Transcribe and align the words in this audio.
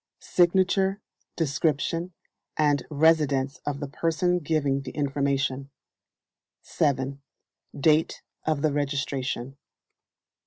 Signature, 0.19 0.99
description, 1.35 2.11
and 2.57 2.87
residence 2.89 3.59
of 3.67 3.79
the 3.79 3.87
person 3.87 4.39
giving 4.39 4.81
the 4.81 4.89
information. 4.89 5.69
7. 6.63 7.21
Date 7.79 8.23
of 8.43 8.63
the 8.63 8.73
registration. 8.73 9.57